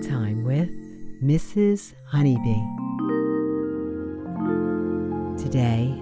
Bedtime 0.00 0.44
with 0.44 0.70
Mrs. 1.22 1.92
Honeybee. 2.06 2.64
Today, 5.42 5.94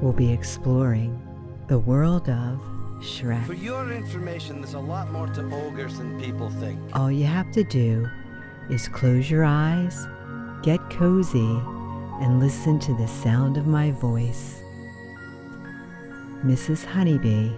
we'll 0.00 0.12
be 0.12 0.32
exploring 0.32 1.20
the 1.66 1.80
world 1.80 2.28
of 2.28 2.60
Shrek. 3.00 3.44
For 3.44 3.54
your 3.54 3.90
information, 3.90 4.60
there's 4.60 4.74
a 4.74 4.78
lot 4.78 5.10
more 5.10 5.26
to 5.26 5.42
ogres 5.52 5.98
than 5.98 6.20
people 6.20 6.48
think. 6.48 6.78
All 6.94 7.10
you 7.10 7.24
have 7.24 7.50
to 7.52 7.64
do 7.64 8.06
is 8.70 8.86
close 8.86 9.28
your 9.28 9.44
eyes, 9.44 10.06
get 10.62 10.78
cozy, 10.90 11.58
and 12.20 12.38
listen 12.38 12.78
to 12.80 12.94
the 12.94 13.08
sound 13.08 13.56
of 13.56 13.66
my 13.66 13.90
voice. 13.90 14.60
Mrs. 16.44 16.84
Honeybee 16.84 17.50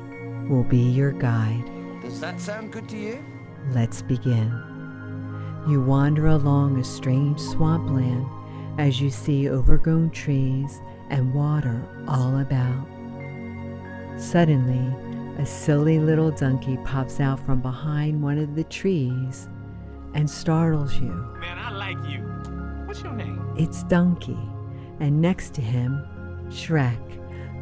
will 0.48 0.64
be 0.64 0.78
your 0.78 1.12
guide. 1.12 1.70
Does 2.00 2.18
that 2.20 2.40
sound 2.40 2.72
good 2.72 2.88
to 2.88 2.96
you? 2.96 3.24
Let's 3.72 4.00
begin. 4.00 4.75
You 5.68 5.80
wander 5.80 6.28
along 6.28 6.78
a 6.78 6.84
strange 6.84 7.40
swampland 7.40 8.24
as 8.78 9.00
you 9.00 9.10
see 9.10 9.50
overgrown 9.50 10.10
trees 10.10 10.80
and 11.10 11.34
water 11.34 11.84
all 12.06 12.38
about. 12.38 12.86
Suddenly, 14.16 14.94
a 15.42 15.44
silly 15.44 15.98
little 15.98 16.30
donkey 16.30 16.78
pops 16.84 17.18
out 17.18 17.44
from 17.44 17.60
behind 17.60 18.22
one 18.22 18.38
of 18.38 18.54
the 18.54 18.62
trees 18.64 19.48
and 20.14 20.30
startles 20.30 20.94
you. 21.00 21.10
Man, 21.40 21.58
I 21.58 21.70
like 21.70 21.98
you. 22.08 22.20
What's 22.86 23.02
your 23.02 23.12
name? 23.12 23.52
It's 23.58 23.82
Donkey, 23.84 24.38
and 25.00 25.20
next 25.20 25.52
to 25.54 25.60
him, 25.60 26.06
Shrek. 26.48 26.96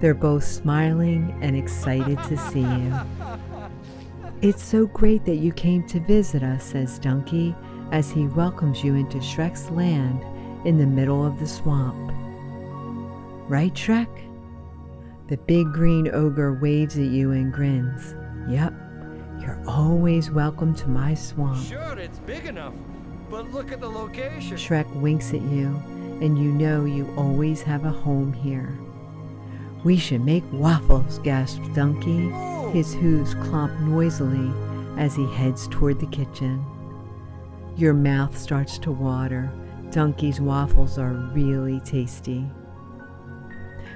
They're 0.03 0.13
both 0.13 0.45
smiling 0.45 1.37
and 1.41 1.57
excited 1.57 2.23
to 2.25 2.37
see 2.37 2.61
you. 2.61 2.95
It's 4.43 4.63
so 4.63 4.85
great 4.85 5.25
that 5.25 5.37
you 5.37 5.53
came 5.53 5.87
to 5.87 6.01
visit 6.01 6.43
us, 6.43 6.65
says 6.65 6.99
Donkey 6.99 7.55
as 7.95 8.11
he 8.11 8.27
welcomes 8.27 8.83
you 8.83 8.97
into 8.97 9.19
Shrek's 9.19 9.71
land 9.71 10.21
in 10.67 10.77
the 10.77 10.85
middle 10.85 11.25
of 11.25 11.39
the 11.39 11.47
swamp. 11.47 12.11
Right, 13.49 13.73
Shrek? 13.73 14.09
The 15.29 15.37
big 15.37 15.73
green 15.73 16.13
ogre 16.13 16.55
waves 16.55 16.99
at 16.99 17.05
you 17.05 17.31
and 17.31 17.53
grins. 17.53 18.17
Yep, 18.51 18.75
you're 19.41 19.63
always 19.69 20.29
welcome 20.29 20.75
to 20.75 20.89
my 20.89 21.15
swamp. 21.15 21.65
Sure, 21.65 21.97
it's 21.97 22.19
big 22.19 22.47
enough. 22.47 22.75
But 23.31 23.53
look 23.53 23.71
at 23.71 23.81
the 23.81 23.89
location. 23.89 24.57
Shrek 24.57 24.93
winks 24.97 25.33
at 25.33 25.43
you, 25.43 25.81
and 26.21 26.37
you 26.37 26.51
know 26.51 26.87
you 26.87 27.15
always 27.17 27.63
have 27.63 27.85
a 27.85 27.91
home 27.91 28.33
here. 28.33 28.77
We 29.85 29.99
should 29.99 30.25
make 30.25 30.43
waffles, 30.51 31.21
gasps 31.21 31.69
Donkey, 31.77 32.29
his 32.73 32.93
hooves 32.93 33.37
clomp 33.37 33.79
noisily 33.83 34.53
as 35.01 35.15
he 35.15 35.33
heads 35.35 35.69
toward 35.69 36.01
the 36.01 36.07
kitchen. 36.07 36.67
Your 37.77 37.93
mouth 37.93 38.39
starts 38.39 38.79
to 38.79 38.93
water. 38.93 39.51
Donkey's 39.91 40.41
waffles 40.41 40.97
are 40.97 41.13
really 41.13 41.81
tasty. 41.81 42.47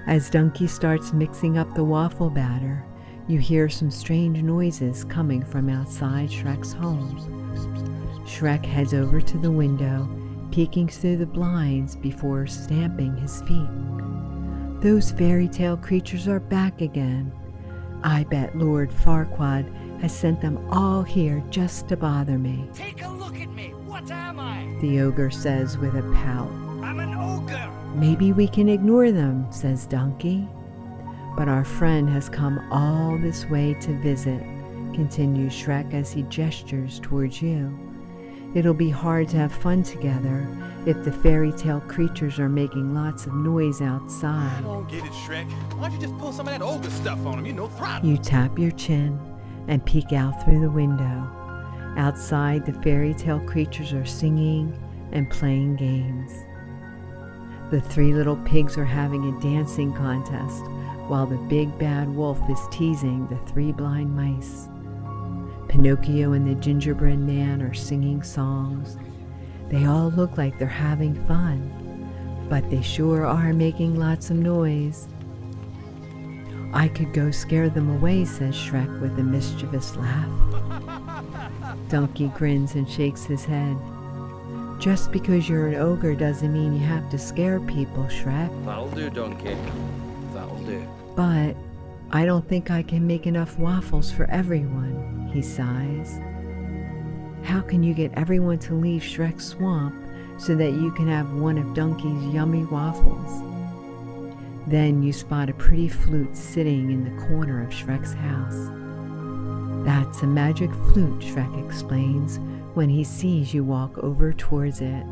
As 0.07 0.31
Donkey 0.31 0.67
starts 0.67 1.13
mixing 1.13 1.59
up 1.59 1.73
the 1.75 1.85
waffle 1.85 2.31
batter, 2.31 2.85
you 3.29 3.39
hear 3.39 3.69
some 3.69 3.91
strange 3.91 4.43
noises 4.43 5.05
coming 5.05 5.45
from 5.45 5.69
outside 5.69 6.31
Shrek's 6.31 6.73
home. 6.73 7.19
Shrek 8.27 8.65
heads 8.65 8.95
over 8.95 9.21
to 9.21 9.39
the 9.39 9.51
window, 9.51 10.09
peeking 10.51 10.89
through 10.89 11.19
the 11.19 11.27
blinds 11.27 11.95
before 11.95 12.47
stamping 12.47 13.17
his 13.17 13.43
feet. 13.43 13.69
Those 14.81 15.13
fairy 15.13 15.47
tale 15.47 15.77
creatures 15.77 16.27
are 16.27 16.41
back 16.41 16.81
again. 16.81 17.33
I 18.03 18.25
bet 18.25 18.57
Lord 18.57 18.91
Farquaad 18.91 20.01
has 20.01 20.17
sent 20.17 20.41
them 20.41 20.57
all 20.71 21.03
here 21.03 21.43
just 21.51 21.89
to 21.89 21.97
bother 21.97 22.39
me, 22.39 22.69
Take 22.73 23.03
a 23.03 23.18
the 24.81 25.01
ogre 25.01 25.31
says 25.31 25.79
with 25.79 25.95
a 25.95 26.03
pout. 26.25 26.51
I'm 26.83 27.01
an 27.01 27.15
ogre. 27.15 27.71
Maybe 27.95 28.33
we 28.33 28.47
can 28.49 28.69
ignore 28.69 29.11
them, 29.11 29.51
says 29.51 29.87
Donkey. 29.87 30.47
But 31.37 31.49
our 31.49 31.65
friend 31.65 32.09
has 32.11 32.29
come 32.29 32.59
all 32.73 33.17
this 33.19 33.47
way 33.47 33.75
to 33.83 33.93
visit, 34.01 34.41
continues 34.95 35.53
Shrek 35.53 35.93
as 35.95 36.13
he 36.13 36.23
gestures 36.25 37.01
towards 37.01 37.41
you. 37.43 37.77
It'll 38.55 38.75
be 38.75 38.91
hard 38.91 39.29
to 39.29 39.37
have 39.37 39.53
fun 39.53 39.83
together 39.83 40.49
if 40.87 41.05
the 41.05 41.13
fairy 41.13 41.53
tale 41.53 41.81
creatures 41.83 42.39
are 42.39 42.49
making 42.49 42.95
lots 42.95 43.27
of 43.27 43.35
noise 43.35 43.83
I 43.83 43.87
outside. 43.87 44.63
don't 44.63 44.89
get 44.89 45.05
it, 45.05 45.13
Shrek. 45.13 45.51
Why 45.75 45.89
don't 45.89 46.01
you 46.01 46.07
just 46.07 46.19
pull 46.19 46.33
some 46.33 46.49
of 46.49 46.55
that 46.59 46.63
ogre 46.65 46.91
stuff 46.91 47.25
on 47.27 47.39
him? 47.39 47.47
You 47.47 47.53
know, 47.53 47.69
throttle. 47.69 48.09
You 48.09 48.17
tap 48.17 48.59
your 48.59 48.71
chin 48.73 49.21
and 49.69 49.85
peek 49.85 50.13
out 50.13 50.43
through 50.45 50.61
the 50.61 50.71
window. 50.71 51.31
Outside, 51.99 52.65
the 52.65 52.73
fairy 52.75 53.13
tale 53.13 53.41
creatures 53.41 53.93
are 53.93 54.07
singing 54.07 54.73
and 55.11 55.29
playing 55.29 55.75
games. 55.75 56.33
The 57.73 57.81
three 57.81 58.15
little 58.15 58.37
pigs 58.37 58.79
are 58.79 58.85
having 58.85 59.25
a 59.25 59.41
dancing 59.41 59.93
contest 59.93 60.63
while 61.09 61.27
the 61.27 61.37
big 61.49 61.77
bad 61.77 62.09
wolf 62.09 62.39
is 62.49 62.61
teasing 62.71 63.27
the 63.27 63.53
three 63.53 63.73
blind 63.73 64.15
mice. 64.15 64.69
Pinocchio 65.69 66.35
and 66.35 66.49
the 66.49 66.55
gingerbread 66.55 67.19
man 67.19 67.61
are 67.63 67.75
singing 67.75 68.23
songs. 68.23 68.97
They 69.69 69.85
all 69.85 70.11
look 70.11 70.39
like 70.39 70.57
they're 70.57 70.69
having 70.69 71.17
fun, 71.27 72.47
but 72.49 72.71
they 72.71 72.81
sure 72.81 73.27
are 73.27 73.53
making 73.53 73.99
lots 73.99 74.31
of 74.31 74.37
noise. 74.37 75.09
I 76.73 76.87
could 76.87 77.13
go 77.13 77.33
scare 77.33 77.69
them 77.69 77.91
away, 77.97 78.25
says 78.25 78.55
Shrek 78.55 79.01
with 79.01 79.19
a 79.19 79.23
mischievous 79.25 79.97
laugh. 79.97 81.05
Donkey 81.89 82.29
grins 82.29 82.75
and 82.75 82.89
shakes 82.89 83.25
his 83.25 83.45
head. 83.45 83.77
Just 84.79 85.11
because 85.11 85.49
you're 85.49 85.69
an 85.69 85.75
ogre 85.75 86.15
doesn't 86.15 86.53
mean 86.53 86.73
you 86.75 86.87
have 86.87 87.11
to 87.11 87.19
scare 87.19 87.59
people, 87.61 88.05
Shrek. 88.05 88.65
That'll 88.65 88.91
do, 88.91 89.11
Donkey. 89.11 89.57
That'll 90.33 90.63
do. 90.65 90.87
But 91.17 91.57
I 92.11 92.25
don't 92.25 92.47
think 92.49 92.71
I 92.71 92.83
can 92.83 93.07
make 93.07 93.27
enough 93.27 93.59
waffles 93.59 94.11
for 94.11 94.31
everyone, 94.31 95.31
he 95.33 95.43
sighs. 95.43 96.21
How 97.43 97.61
can 97.61 97.83
you 97.83 97.93
get 97.95 98.13
everyone 98.15 98.59
to 98.61 98.75
leave 98.75 99.03
Shrek's 99.03 99.47
swamp 99.47 99.95
so 100.39 100.55
that 100.55 100.73
you 100.73 100.93
can 100.93 101.09
have 101.09 101.33
one 101.33 101.59
of 101.59 101.75
Donkey's 101.75 102.35
yummy 102.35 102.65
waffles? 102.65 103.43
Then 104.69 105.03
you 105.03 105.13
spot 105.13 105.51
a 105.51 105.55
pretty 105.55 105.89
flute 105.89 106.37
sitting 106.37 106.91
in 106.91 107.05
the 107.05 107.23
corner 107.27 107.63
of 107.63 107.71
Shrek's 107.71 108.13
house. 108.13 108.71
That's 109.85 110.23
a 110.23 110.27
magic 110.27 110.71
flute, 110.73 111.21
Shrek 111.21 111.65
explains 111.65 112.39
when 112.75 112.89
he 112.89 113.05
sees 113.05 113.53
you 113.55 113.65
walk 113.65 113.99
over 113.99 114.33
towards 114.33 114.81
it. 114.81 115.05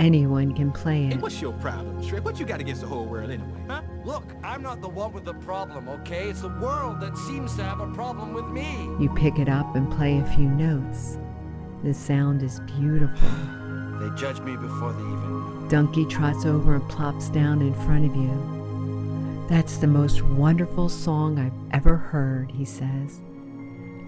Anyone 0.00 0.54
can 0.54 0.72
play 0.72 1.04
it. 1.04 1.08
Hey, 1.08 1.14
it. 1.14 1.22
what's 1.22 1.40
your 1.40 1.52
problem, 1.54 2.02
Shrek? 2.02 2.24
What 2.24 2.40
you 2.40 2.46
got 2.46 2.60
against 2.60 2.80
the 2.80 2.86
whole 2.86 3.06
world 3.06 3.30
anyway, 3.30 3.64
huh? 3.68 3.82
Look, 4.04 4.24
I'm 4.42 4.62
not 4.62 4.80
the 4.80 4.88
one 4.88 5.12
with 5.12 5.24
the 5.24 5.34
problem, 5.34 5.88
okay? 5.88 6.28
It's 6.28 6.40
the 6.40 6.48
world 6.48 7.00
that 7.00 7.16
seems 7.16 7.54
to 7.56 7.64
have 7.64 7.80
a 7.80 7.86
problem 7.92 8.34
with 8.34 8.46
me. 8.46 8.88
You 9.00 9.12
pick 9.14 9.38
it 9.38 9.48
up 9.48 9.76
and 9.76 9.90
play 9.92 10.18
a 10.18 10.24
few 10.34 10.48
notes. 10.48 11.18
The 11.84 11.94
sound 11.94 12.42
is 12.42 12.60
beautiful. 12.60 13.28
They 14.00 14.10
judge 14.16 14.40
me 14.40 14.56
before 14.56 14.92
they 14.92 15.02
even 15.02 15.60
know. 15.60 15.68
Donkey 15.68 16.04
trots 16.06 16.44
over 16.44 16.74
and 16.74 16.88
plops 16.88 17.28
down 17.28 17.62
in 17.62 17.74
front 17.74 18.04
of 18.04 18.16
you. 18.16 19.46
That's 19.48 19.76
the 19.76 19.86
most 19.86 20.22
wonderful 20.22 20.88
song 20.88 21.38
I've 21.38 21.74
ever 21.74 21.96
heard, 21.96 22.50
he 22.50 22.64
says. 22.64 23.20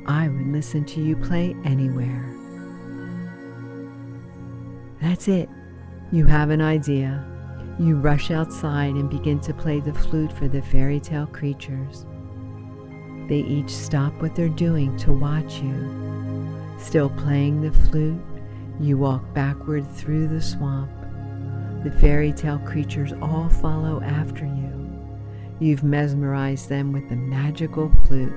I 0.07 0.29
would 0.29 0.47
listen 0.49 0.85
to 0.87 1.01
you 1.01 1.17
play 1.17 1.57
anywhere. 1.65 2.33
That's 5.01 5.29
it. 5.29 5.49
You 6.13 6.27
have 6.27 6.51
an 6.51 6.61
idea. 6.61 7.25
You 7.79 7.97
rush 7.97 8.31
outside 8.31 8.95
and 8.95 9.11
begin 9.11 9.41
to 9.41 9.53
play 9.53 9.81
the 9.81 9.93
flute 9.93 10.33
for 10.33 10.49
the 10.49 10.63
fairy 10.63 11.01
tale 11.01 11.27
creatures. 11.27 12.07
They 13.29 13.41
each 13.41 13.71
stop 13.71 14.15
what 14.23 14.37
they're 14.37 14.49
doing 14.49 14.97
to 14.99 15.13
watch 15.13 15.61
you. 15.61 16.75
Still 16.79 17.11
playing 17.11 17.61
the 17.61 17.73
flute, 17.73 18.21
you 18.79 18.99
walk 18.99 19.35
backward 19.35 19.91
through 19.91 20.29
the 20.29 20.41
swamp. 20.41 20.91
The 21.83 21.91
fairy 21.91 22.33
tale 22.33 22.61
creatures 22.61 23.13
all 23.21 23.49
follow 23.49 24.01
after 24.03 24.45
you. 24.45 24.67
You've 25.59 25.83
mesmerized 25.83 26.69
them 26.69 26.93
with 26.93 27.09
the 27.09 27.17
magical 27.17 27.91
flute. 28.07 28.33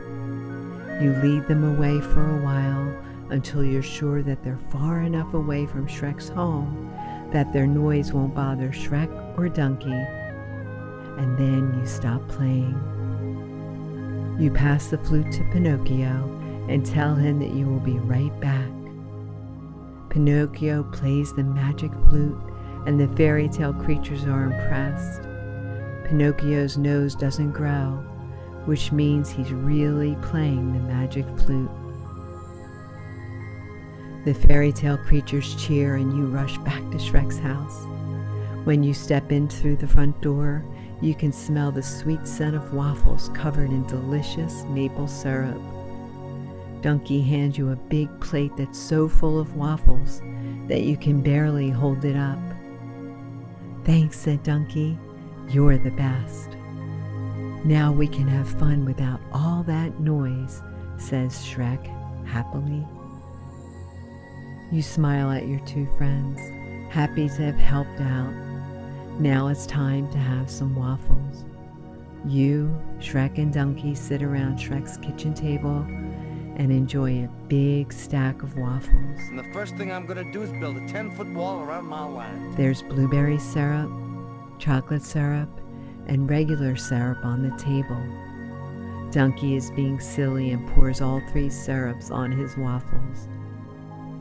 You 0.99 1.13
lead 1.13 1.47
them 1.47 1.63
away 1.63 2.01
for 2.01 2.37
a 2.37 2.41
while 2.43 2.93
until 3.29 3.63
you're 3.63 3.81
sure 3.81 4.21
that 4.23 4.43
they're 4.43 4.59
far 4.71 5.01
enough 5.01 5.33
away 5.33 5.65
from 5.65 5.87
Shrek's 5.87 6.29
home 6.29 6.91
that 7.31 7.53
their 7.53 7.67
noise 7.67 8.11
won't 8.11 8.33
bother 8.33 8.69
Shrek 8.69 9.09
or 9.37 9.49
Donkey. 9.49 9.91
And 9.91 11.37
then 11.37 11.79
you 11.79 11.85
stop 11.85 12.27
playing. 12.27 12.75
You 14.39 14.51
pass 14.51 14.87
the 14.87 14.97
flute 14.97 15.31
to 15.33 15.43
Pinocchio 15.51 16.35
and 16.67 16.85
tell 16.85 17.15
him 17.15 17.39
that 17.39 17.51
you 17.51 17.67
will 17.67 17.79
be 17.79 17.99
right 17.99 18.37
back. 18.39 18.69
Pinocchio 20.09 20.83
plays 20.83 21.33
the 21.33 21.43
magic 21.43 21.91
flute, 22.09 22.37
and 22.85 22.99
the 22.99 23.07
fairy 23.15 23.47
tale 23.47 23.73
creatures 23.73 24.23
are 24.25 24.45
impressed. 24.45 25.21
Pinocchio's 26.09 26.77
nose 26.77 27.15
doesn't 27.15 27.51
grow, 27.51 28.03
which 28.65 28.91
means 28.91 29.29
he's 29.29 29.51
really 29.51 30.15
playing 30.21 30.73
the 30.73 30.79
magic 30.79 31.25
flute. 31.39 31.69
The 34.25 34.33
fairy 34.33 34.71
tale 34.71 34.97
creatures 34.97 35.55
cheer 35.55 35.95
and 35.95 36.15
you 36.15 36.25
rush 36.25 36.57
back 36.59 36.81
to 36.91 36.97
Shrek's 36.97 37.39
house. 37.39 37.85
When 38.65 38.83
you 38.83 38.93
step 38.93 39.31
in 39.31 39.47
through 39.47 39.77
the 39.77 39.87
front 39.87 40.19
door, 40.21 40.65
you 41.01 41.15
can 41.15 41.31
smell 41.31 41.71
the 41.71 41.81
sweet 41.81 42.27
scent 42.27 42.55
of 42.55 42.73
waffles 42.73 43.29
covered 43.33 43.69
in 43.69 43.87
delicious 43.87 44.63
maple 44.65 45.07
syrup. 45.07 45.61
Donkey 46.81 47.21
hands 47.21 47.57
you 47.57 47.71
a 47.71 47.75
big 47.75 48.07
plate 48.19 48.51
that's 48.57 48.77
so 48.77 49.07
full 49.07 49.39
of 49.39 49.55
waffles 49.55 50.21
that 50.67 50.81
you 50.81 50.97
can 50.97 51.21
barely 51.21 51.69
hold 51.69 52.05
it 52.05 52.15
up. 52.15 52.39
Thanks, 53.85 54.19
said 54.19 54.43
Donkey. 54.43 54.97
You're 55.49 55.77
the 55.77 55.91
best. 55.91 56.58
Now 57.65 57.91
we 57.91 58.07
can 58.07 58.27
have 58.27 58.47
fun 58.59 58.85
without 58.85 59.19
all 59.33 59.63
that 59.63 59.99
noise, 59.99 60.61
says 60.97 61.33
Shrek 61.45 61.85
happily. 62.25 62.87
You 64.71 64.81
smile 64.81 65.31
at 65.31 65.47
your 65.47 65.59
two 65.61 65.87
friends, 65.97 66.39
happy 66.89 67.27
to 67.27 67.41
have 67.43 67.55
helped 67.55 67.99
out. 67.99 68.33
Now 69.19 69.47
it's 69.47 69.65
time 69.65 70.09
to 70.11 70.17
have 70.17 70.49
some 70.49 70.75
waffles. 70.75 71.43
You, 72.25 72.79
Shrek, 72.99 73.37
and 73.37 73.53
Donkey 73.53 73.93
sit 73.93 74.23
around 74.23 74.57
Shrek's 74.57 74.97
kitchen 74.97 75.33
table 75.33 75.85
and 76.55 76.71
enjoy 76.71 77.23
a 77.23 77.29
big 77.47 77.91
stack 77.91 78.41
of 78.41 78.57
waffles. 78.57 79.19
And 79.29 79.39
the 79.39 79.51
first 79.51 79.75
thing 79.75 79.91
I'm 79.91 80.05
gonna 80.05 80.31
do 80.31 80.43
is 80.43 80.51
build 80.59 80.77
a 80.77 80.87
10 80.87 81.11
foot 81.11 81.27
wall 81.33 81.61
around 81.61 81.85
my 81.85 82.05
land. 82.05 82.55
There's 82.55 82.83
blueberry 82.83 83.39
syrup, 83.39 83.89
chocolate 84.59 85.03
syrup, 85.03 85.49
and 86.09 86.29
regular 86.29 86.75
syrup 86.75 87.23
on 87.23 87.43
the 87.43 87.55
table. 87.57 88.03
Donkey 89.11 89.55
is 89.55 89.71
being 89.71 89.99
silly 89.99 90.51
and 90.51 90.67
pours 90.69 91.01
all 91.01 91.21
three 91.31 91.49
syrups 91.49 92.11
on 92.11 92.31
his 92.31 92.57
waffles. 92.57 93.27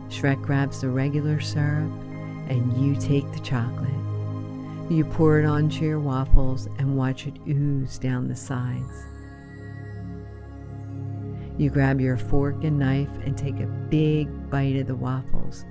Shrek 0.08 0.40
grabs 0.42 0.80
the 0.82 0.88
regular 0.88 1.40
syrup, 1.40 1.90
and 2.48 2.72
you 2.82 2.94
take 2.94 3.30
the 3.32 3.40
chocolate. 3.40 3.90
You 4.90 5.04
pour 5.04 5.38
it 5.38 5.44
onto 5.44 5.84
your 5.84 6.00
waffles 6.00 6.66
and 6.78 6.96
watch 6.96 7.26
it 7.26 7.34
ooze 7.46 7.98
down 7.98 8.28
the 8.28 8.36
sides. 8.36 9.04
You 11.58 11.70
grab 11.70 12.00
your 12.00 12.16
fork 12.16 12.64
and 12.64 12.78
knife 12.78 13.10
and 13.24 13.36
take 13.36 13.60
a 13.60 13.66
big 13.66 14.28
bite 14.48 14.76
of 14.76 14.86
the 14.86 14.94
waffles. 14.94 15.64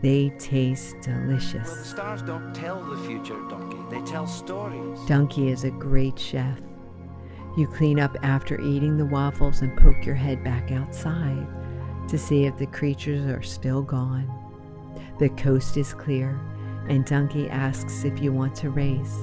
They 0.00 0.30
taste 0.38 0.94
Well, 1.06 1.16
the 1.16 1.22
delicious. 1.26 1.86
stars 1.86 2.22
don't 2.22 2.54
tell 2.54 2.80
the 2.82 2.96
future, 2.98 3.38
Donkey. 3.48 3.78
They 3.90 4.00
tell 4.02 4.26
stories. 4.26 4.98
Donkey 5.06 5.48
is 5.50 5.64
a 5.64 5.70
great 5.70 6.18
chef. 6.18 6.60
You 7.56 7.66
clean 7.66 7.98
up 7.98 8.16
after 8.22 8.60
eating 8.60 8.96
the 8.96 9.06
waffles 9.06 9.62
and 9.62 9.76
poke 9.76 10.06
your 10.06 10.14
head 10.14 10.44
back 10.44 10.70
outside 10.70 11.46
to 12.08 12.16
see 12.16 12.44
if 12.44 12.56
the 12.56 12.66
creatures 12.66 13.26
are 13.26 13.42
still 13.42 13.82
gone. 13.82 14.30
The 15.18 15.30
coast 15.30 15.76
is 15.76 15.92
clear, 15.92 16.38
and 16.88 17.04
Donkey 17.04 17.50
asks 17.50 18.04
if 18.04 18.22
you 18.22 18.32
want 18.32 18.54
to 18.56 18.70
race. 18.70 19.16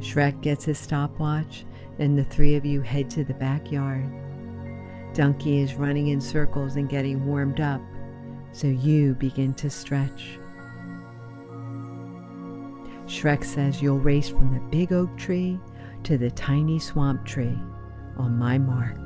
Shrek 0.00 0.40
gets 0.40 0.64
his 0.64 0.78
stopwatch, 0.78 1.64
and 2.00 2.18
the 2.18 2.24
three 2.24 2.56
of 2.56 2.66
you 2.66 2.80
head 2.80 3.08
to 3.10 3.22
the 3.22 3.34
backyard. 3.34 4.04
Donkey 5.14 5.60
is 5.60 5.74
running 5.74 6.08
in 6.08 6.20
circles 6.20 6.74
and 6.74 6.88
getting 6.88 7.24
warmed 7.24 7.60
up, 7.60 7.80
so 8.54 8.68
you 8.68 9.14
begin 9.14 9.52
to 9.54 9.68
stretch. 9.68 10.38
Shrek 13.06 13.44
says 13.44 13.82
you'll 13.82 13.98
race 13.98 14.28
from 14.28 14.54
the 14.54 14.60
big 14.70 14.92
oak 14.92 15.14
tree 15.18 15.58
to 16.04 16.16
the 16.16 16.30
tiny 16.30 16.78
swamp 16.78 17.26
tree 17.26 17.58
on 18.16 18.38
my 18.38 18.56
mark. 18.56 18.96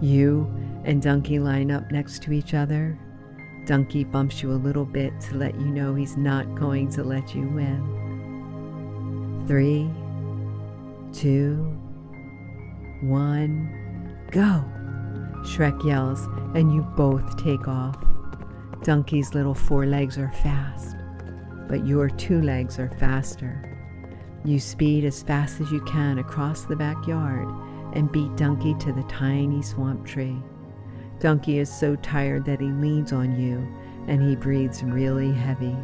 You 0.00 0.46
and 0.84 1.02
Donkey 1.02 1.38
line 1.38 1.70
up 1.70 1.90
next 1.90 2.22
to 2.22 2.32
each 2.32 2.54
other. 2.54 2.98
Donkey 3.64 4.04
bumps 4.04 4.42
you 4.42 4.52
a 4.52 4.54
little 4.54 4.84
bit 4.84 5.18
to 5.22 5.36
let 5.36 5.54
you 5.58 5.66
know 5.66 5.94
he's 5.94 6.16
not 6.16 6.54
going 6.54 6.90
to 6.90 7.02
let 7.02 7.34
you 7.34 7.48
win. 7.48 7.96
Three, 9.48 9.90
two, 11.12 11.56
one, 13.00 14.18
go! 14.30 14.62
Shrek 15.48 15.82
yells, 15.84 16.26
and 16.54 16.72
you 16.72 16.82
both 16.82 17.36
take 17.36 17.66
off. 17.66 17.96
Donkey's 18.82 19.34
little 19.34 19.54
four 19.54 19.86
legs 19.86 20.18
are 20.18 20.30
fast, 20.42 20.96
but 21.68 21.86
your 21.86 22.08
two 22.10 22.42
legs 22.42 22.78
are 22.78 22.90
faster. 22.98 23.64
You 24.44 24.60
speed 24.60 25.04
as 25.04 25.22
fast 25.22 25.60
as 25.60 25.72
you 25.72 25.80
can 25.80 26.18
across 26.18 26.64
the 26.64 26.76
backyard 26.76 27.48
and 27.94 28.12
beat 28.12 28.36
Donkey 28.36 28.74
to 28.74 28.92
the 28.92 29.02
tiny 29.04 29.62
swamp 29.62 30.06
tree. 30.06 30.36
Donkey 31.18 31.58
is 31.58 31.72
so 31.72 31.96
tired 31.96 32.44
that 32.44 32.60
he 32.60 32.68
leans 32.68 33.12
on 33.12 33.40
you 33.40 33.66
and 34.06 34.22
he 34.22 34.36
breathes 34.36 34.82
really 34.82 35.32
heavy. 35.32 35.76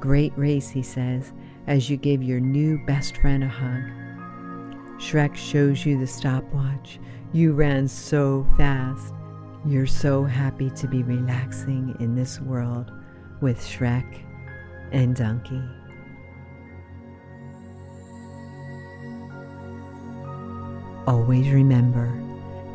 Great 0.00 0.32
race, 0.36 0.70
he 0.70 0.82
says, 0.82 1.32
as 1.66 1.90
you 1.90 1.96
give 1.96 2.22
your 2.22 2.40
new 2.40 2.78
best 2.86 3.16
friend 3.18 3.44
a 3.44 3.48
hug. 3.48 4.01
Shrek 5.02 5.34
shows 5.34 5.84
you 5.84 5.98
the 5.98 6.06
stopwatch. 6.06 7.00
You 7.32 7.54
ran 7.54 7.88
so 7.88 8.46
fast. 8.56 9.12
You're 9.66 9.84
so 9.84 10.22
happy 10.22 10.70
to 10.70 10.86
be 10.86 11.02
relaxing 11.02 11.96
in 11.98 12.14
this 12.14 12.40
world 12.40 12.92
with 13.40 13.58
Shrek 13.58 14.24
and 14.92 15.16
Donkey. 15.16 15.60
Always 21.08 21.50
remember 21.50 22.06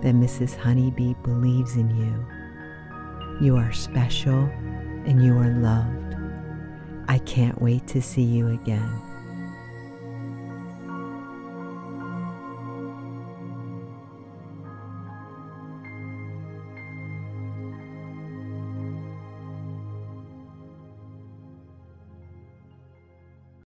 that 0.01 0.13
Mrs. 0.13 0.57
Honeybee 0.57 1.13
believes 1.23 1.77
in 1.77 1.89
you. 1.95 3.45
You 3.45 3.55
are 3.55 3.71
special 3.71 4.49
and 5.05 5.23
you 5.23 5.33
are 5.37 5.51
loved. 5.51 6.17
I 7.07 7.19
can't 7.19 7.61
wait 7.61 7.87
to 7.87 8.01
see 8.01 8.23
you 8.23 8.49
again. 8.49 9.01